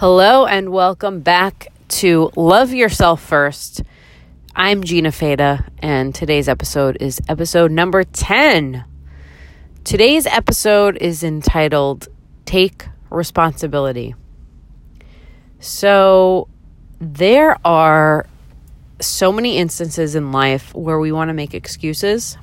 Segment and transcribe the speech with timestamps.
[0.00, 3.82] Hello and welcome back to Love Yourself First.
[4.56, 8.82] I'm Gina Feda, and today's episode is episode number 10.
[9.84, 12.08] Today's episode is entitled
[12.46, 14.14] Take Responsibility.
[15.58, 16.48] So,
[16.98, 18.24] there are
[19.02, 22.38] so many instances in life where we want to make excuses,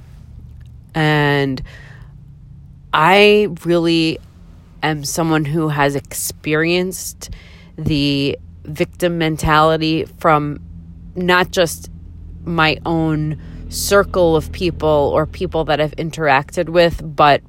[0.94, 1.60] and
[2.94, 4.20] I really
[4.84, 7.30] am someone who has experienced
[7.78, 10.60] the victim mentality from
[11.15, 11.89] not just
[12.43, 17.42] my own circle of people or people that I've interacted with, but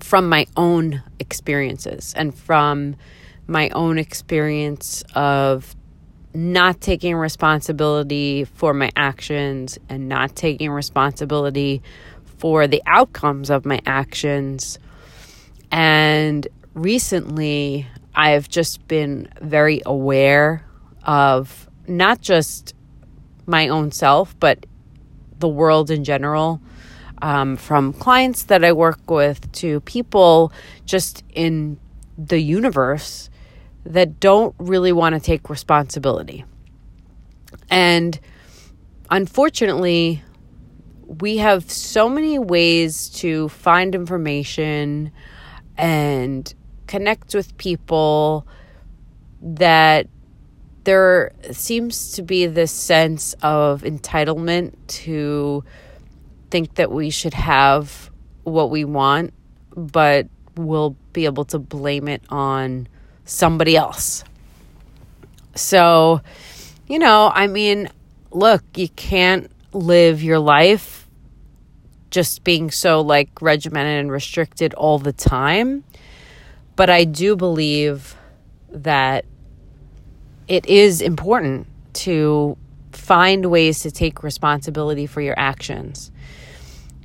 [0.00, 2.96] from my own experiences and from
[3.46, 5.74] my own experience of
[6.34, 11.82] not taking responsibility for my actions and not taking responsibility
[12.38, 14.78] for the outcomes of my actions.
[15.74, 20.64] And recently, I've just been very aware
[21.02, 22.74] of not just
[23.44, 24.66] my own self, but
[25.40, 26.60] the world in general.
[27.20, 30.52] Um, from clients that I work with to people
[30.84, 31.80] just in
[32.16, 33.28] the universe
[33.84, 36.44] that don't really want to take responsibility.
[37.68, 38.20] And
[39.10, 40.22] unfortunately,
[41.04, 45.10] we have so many ways to find information
[45.76, 46.52] and
[46.86, 48.46] connect with people
[49.40, 50.06] that
[50.84, 55.64] there seems to be this sense of entitlement to
[56.50, 58.10] think that we should have
[58.44, 59.32] what we want,
[59.74, 62.86] but we'll be able to blame it on
[63.24, 64.24] somebody else.
[65.54, 66.20] So,
[66.86, 67.88] you know, I mean,
[68.30, 71.03] look, you can't live your life
[72.14, 75.84] just being so like regimented and restricted all the time.
[76.76, 78.16] But I do believe
[78.70, 79.24] that
[80.48, 82.56] it is important to
[82.92, 86.10] find ways to take responsibility for your actions.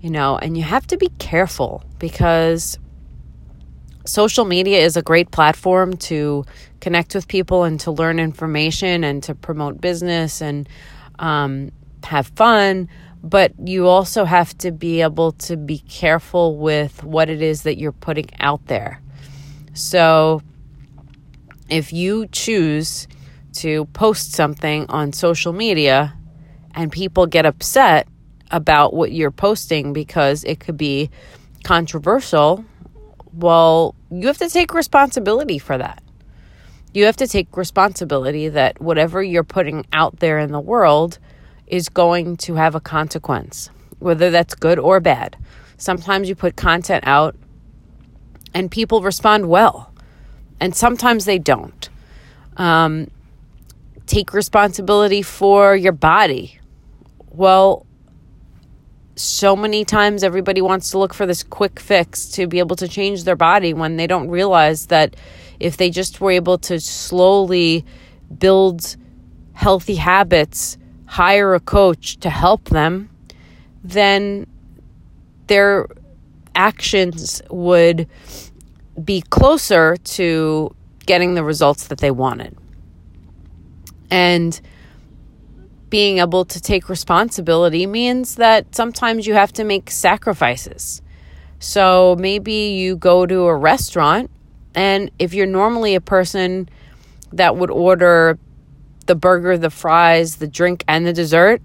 [0.01, 2.78] You know, and you have to be careful because
[4.06, 6.45] social media is a great platform to
[6.79, 10.69] connect with people and to learn information and to promote business and
[11.19, 11.72] um,
[12.03, 12.88] have fun.
[13.22, 17.78] But you also have to be able to be careful with what it is that
[17.78, 19.02] you're putting out there.
[19.74, 20.41] So
[21.69, 23.07] if you choose
[23.53, 26.16] to post something on social media
[26.75, 28.07] and people get upset
[28.52, 31.09] about what you're posting because it could be
[31.63, 32.63] controversial,
[33.34, 36.01] well, you have to take responsibility for that.
[36.94, 41.19] You have to take responsibility that whatever you're putting out there in the world
[41.69, 43.69] is going to have a consequence,
[44.00, 45.38] whether that's good or bad.
[45.78, 47.35] Sometimes you put content out
[48.53, 49.94] and people respond well,
[50.59, 51.90] and sometimes they don't.
[52.57, 53.09] Um,
[54.09, 56.59] take responsibility for your body.
[57.30, 57.86] Well,
[59.16, 62.88] so many times everybody wants to look for this quick fix to be able to
[62.88, 65.16] change their body when they don't realize that
[65.59, 67.86] if they just were able to slowly
[68.40, 68.96] build
[69.53, 70.78] healthy habits,
[71.09, 73.09] hire a coach to help them,
[73.83, 74.45] then
[75.47, 75.87] their
[76.53, 78.07] actions would
[79.03, 80.75] be closer to
[81.07, 82.55] getting the results that they wanted.
[84.11, 84.61] And
[85.89, 91.01] being able to take responsibility means that sometimes you have to make sacrifices.
[91.57, 94.29] So maybe you go to a restaurant,
[94.75, 96.69] and if you're normally a person
[97.33, 98.37] that would order
[99.09, 101.63] the burger, the fries, the drink, and the dessert,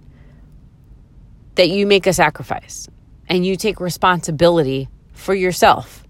[1.57, 2.89] that you make a sacrifice
[3.29, 6.05] and you take responsibility for yourself.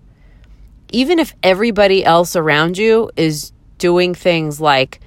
[0.92, 5.00] Even if everybody else around you is doing things like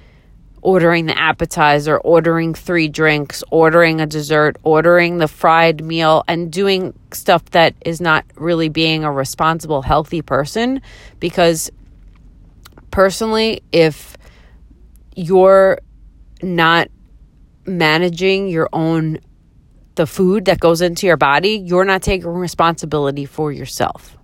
[0.60, 6.92] ordering the appetizer, ordering three drinks, ordering a dessert, ordering the fried meal, and doing
[7.10, 10.82] stuff that is not really being a responsible, healthy person.
[11.20, 11.70] Because
[12.90, 14.18] personally, if
[15.16, 15.78] you're
[16.42, 16.88] not
[17.66, 19.20] managing your own
[19.98, 24.16] the food that goes into your body, you're not taking responsibility for yourself.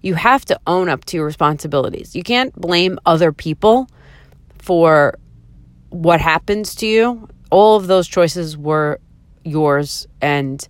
[0.00, 2.14] You have to own up to your responsibilities.
[2.14, 3.88] You can't blame other people
[4.58, 5.18] for
[5.90, 7.28] what happens to you.
[7.50, 9.00] All of those choices were
[9.44, 10.64] yours, and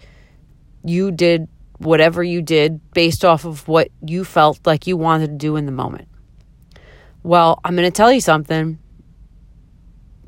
[0.82, 1.48] you did
[1.78, 5.66] whatever you did based off of what you felt like you wanted to do in
[5.66, 6.08] the moment.
[7.22, 8.78] Well, I'm going to tell you something.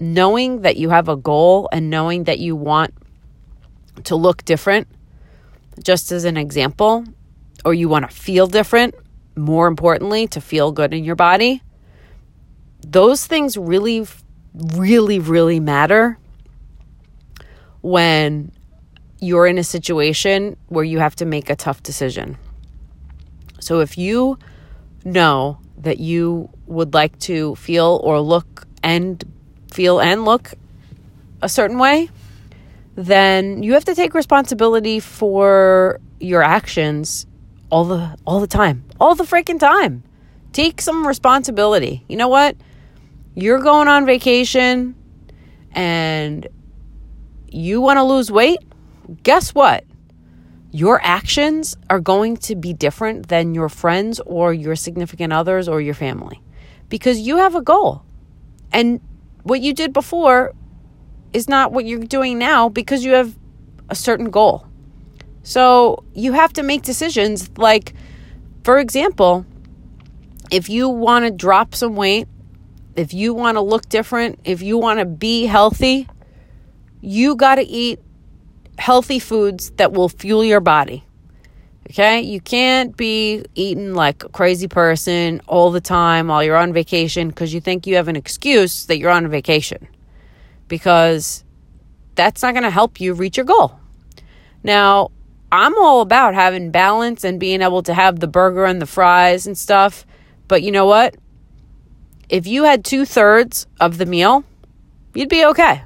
[0.01, 2.95] Knowing that you have a goal and knowing that you want
[4.05, 4.87] to look different,
[5.83, 7.05] just as an example,
[7.65, 8.95] or you want to feel different,
[9.37, 11.63] more importantly, to feel good in your body,
[12.87, 14.07] those things really,
[14.55, 16.19] really, really matter
[17.81, 18.53] when
[19.21, 22.37] you're in a situation where you have to make a tough decision.
[23.61, 24.39] So if you
[25.05, 29.25] know that you would like to feel or look and
[29.73, 30.55] feel and look
[31.43, 32.09] a certain way,
[32.95, 37.27] then you have to take responsibility for your actions
[37.71, 38.85] all the all the time.
[38.99, 40.03] All the freaking time.
[40.53, 42.05] Take some responsibility.
[42.09, 42.57] You know what?
[43.35, 44.97] You're going on vacation
[45.73, 46.49] and
[47.51, 48.59] you want to lose weight?
[49.23, 49.85] Guess what?
[50.71, 55.81] Your actions are going to be different than your friends or your significant others or
[55.81, 56.43] your family
[56.89, 58.03] because you have a goal.
[58.73, 59.01] And
[59.49, 60.53] what you did before
[61.33, 63.37] is not what you're doing now because you have
[63.89, 64.67] a certain goal.
[65.43, 67.95] So you have to make decisions like,
[68.65, 69.47] for example,
[70.51, 72.29] if you want to drop some weight,
[72.97, 76.09] if you want to look different, if you want to be healthy,
[77.01, 78.01] you got to eat
[78.79, 81.05] healthy foods that will fuel your body.
[81.91, 82.21] Okay?
[82.21, 87.29] You can't be eating like a crazy person all the time while you're on vacation
[87.29, 89.89] because you think you have an excuse that you're on vacation.
[90.69, 91.45] Because
[92.15, 93.79] that's not going to help you reach your goal.
[94.63, 95.13] Now,
[95.51, 99.47] I'm all about having balance and being able to have the burger and the fries
[99.47, 100.05] and stuff.
[100.47, 101.17] But you know what?
[102.29, 104.45] If you had two thirds of the meal,
[105.15, 105.83] you'd be okay.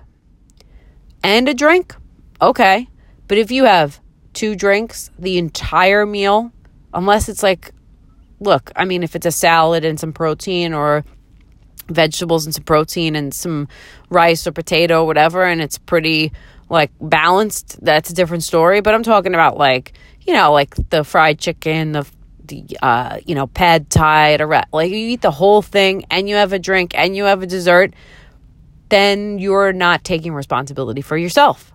[1.22, 1.94] And a drink,
[2.40, 2.88] okay.
[3.28, 4.00] But if you have
[4.32, 6.52] two drinks the entire meal,
[6.94, 7.73] unless it's like,
[8.40, 11.05] look, I mean, if it's a salad and some protein or
[11.88, 13.69] vegetables and some protein and some
[14.11, 16.32] rice or potato or whatever, and it's pretty
[16.69, 18.81] like balanced, that's a different story.
[18.81, 19.93] But I'm talking about like,
[20.23, 22.06] you know, like the fried chicken, the
[22.44, 26.28] the uh, you know, pad thai a re- like you eat the whole thing and
[26.28, 27.94] you have a drink and you have a dessert,
[28.88, 31.72] then you're not taking responsibility for yourself.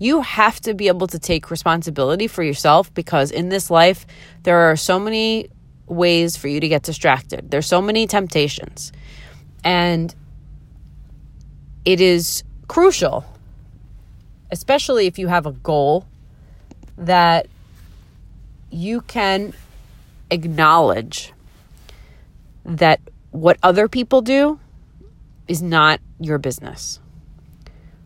[0.00, 4.04] You have to be able to take responsibility for yourself because in this life
[4.42, 5.50] there are so many
[5.86, 7.52] ways for you to get distracted.
[7.52, 8.90] There's so many temptations.
[9.62, 10.12] And
[11.84, 13.24] it is crucial
[14.50, 16.06] especially if you have a goal
[16.98, 17.46] that
[18.70, 19.52] you can
[20.30, 21.32] acknowledge
[22.64, 23.00] that
[23.30, 24.58] what other people do
[25.48, 26.99] is not your business.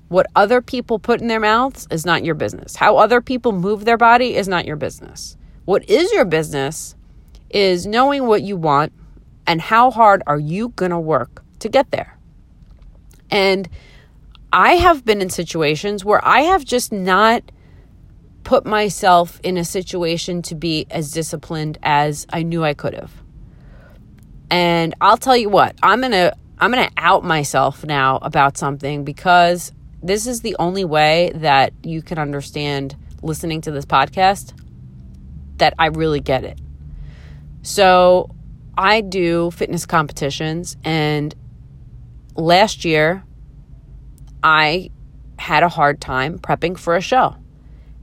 [0.08, 2.76] What other people put in their mouths is not your business.
[2.76, 5.36] How other people move their body is not your business.
[5.64, 6.94] What is your business
[7.50, 8.92] is knowing what you want
[9.46, 12.18] and how hard are you going to work to get there.
[13.30, 13.68] And
[14.52, 17.50] I have been in situations where I have just not
[18.44, 23.12] put myself in a situation to be as disciplined as I knew I could have.
[24.50, 28.56] And I'll tell you what, I'm going to I'm going to out myself now about
[28.56, 29.72] something because
[30.04, 34.52] this is the only way that you can understand listening to this podcast
[35.56, 36.60] that I really get it.
[37.62, 38.30] So,
[38.76, 41.34] I do fitness competitions and
[42.36, 43.24] last year
[44.42, 44.90] I
[45.38, 47.36] had a hard time prepping for a show.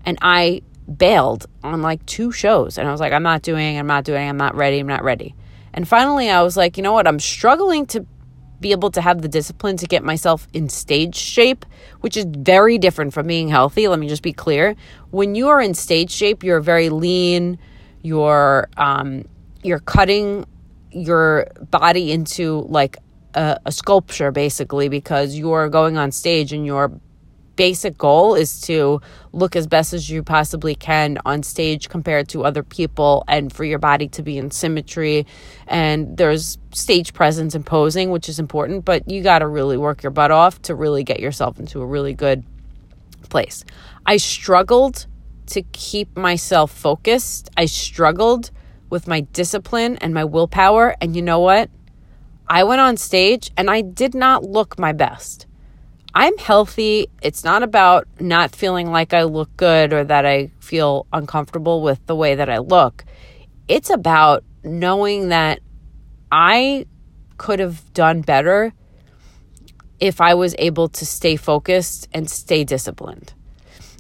[0.06, 0.62] And I
[0.98, 2.78] bailed on like two shows.
[2.78, 5.04] And I was like, I'm not doing, I'm not doing, I'm not ready, I'm not
[5.04, 5.36] ready.
[5.74, 7.08] And finally, I was like, you know what?
[7.08, 8.06] I'm struggling to
[8.62, 11.66] be able to have the discipline to get myself in stage shape,
[12.02, 13.88] which is very different from being healthy.
[13.88, 14.76] Let me just be clear.
[15.10, 17.58] When you are in stage shape, you're very lean,
[18.04, 19.26] you're um,
[19.64, 20.46] you're cutting
[20.92, 22.98] your body into like
[23.34, 26.92] a, a sculpture basically because you're going on stage and your
[27.62, 29.00] basic goal is to
[29.34, 33.64] look as best as you possibly can on stage compared to other people and for
[33.64, 35.28] your body to be in symmetry.
[35.68, 40.02] And there's stage presence and posing which is important but you got to really work
[40.02, 42.44] your butt off to really get yourself into a really good
[43.30, 43.64] place.
[44.08, 45.06] I struggled
[45.54, 47.52] to keep myself focused.
[47.58, 48.50] I struggled
[48.90, 50.96] with my discipline and my willpower.
[51.00, 51.70] And you know what?
[52.50, 55.46] I went on stage and I did not look my best.
[56.14, 57.08] I'm healthy.
[57.22, 62.06] It's not about not feeling like I look good or that I feel uncomfortable with
[62.06, 63.06] the way that I look.
[63.68, 65.60] It's about knowing that
[66.32, 66.86] I
[67.38, 68.74] could have done better
[70.00, 73.34] if I was able to stay focused and stay disciplined.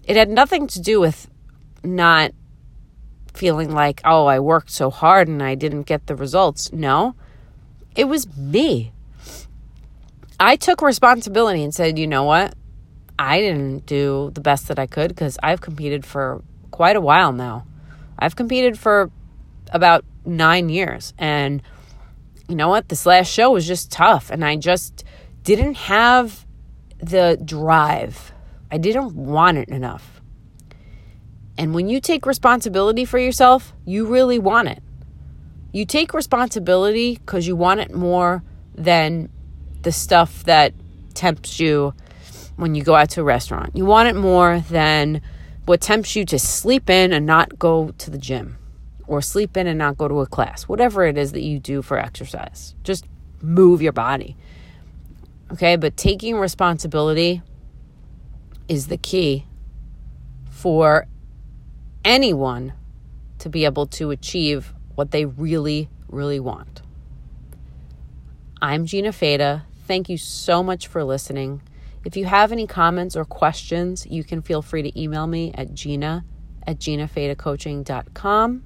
[0.03, 1.29] It had nothing to do with
[1.83, 2.31] not
[3.33, 6.73] feeling like, oh, I worked so hard and I didn't get the results.
[6.73, 7.15] No,
[7.95, 8.91] it was me.
[10.41, 12.55] I took responsibility and said, you know what?
[13.19, 17.31] I didn't do the best that I could because I've competed for quite a while
[17.31, 17.67] now.
[18.17, 19.11] I've competed for
[19.71, 21.13] about nine years.
[21.19, 21.61] And,
[22.49, 25.03] you know what, this last show was just tough and I just
[25.43, 26.47] didn't have
[26.97, 28.31] the drive.
[28.71, 30.23] I didn't want it enough.
[31.55, 34.81] And when you take responsibility for yourself, you really want it.
[35.71, 38.41] You take responsibility because you want it more
[38.73, 39.29] than
[39.83, 40.73] the stuff that
[41.13, 41.93] tempts you
[42.55, 43.75] when you go out to a restaurant.
[43.75, 45.21] You want it more than
[45.65, 48.57] what tempts you to sleep in and not go to the gym
[49.07, 51.81] or sleep in and not go to a class, whatever it is that you do
[51.81, 52.75] for exercise.
[52.83, 53.05] Just
[53.41, 54.37] move your body.
[55.51, 57.41] Okay, but taking responsibility
[58.67, 59.45] is the key
[60.49, 61.07] for
[62.05, 62.73] anyone
[63.39, 66.81] to be able to achieve what they really, really want.
[68.61, 69.63] I'm Gina Feda.
[69.87, 71.61] Thank you so much for listening.
[72.03, 75.73] If you have any comments or questions, you can feel free to email me at
[75.73, 76.25] gina
[76.65, 78.63] at ginafedacoaching.com.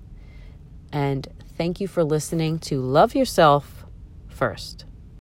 [0.91, 3.85] And thank you for listening to Love Yourself
[4.27, 4.85] First.